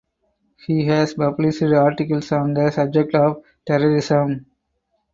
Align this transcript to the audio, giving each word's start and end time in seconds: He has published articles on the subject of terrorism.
He 0.65 0.85
has 0.87 1.13
published 1.13 1.61
articles 1.61 2.31
on 2.31 2.55
the 2.55 2.71
subject 2.71 3.13
of 3.13 3.43
terrorism. 3.67 4.47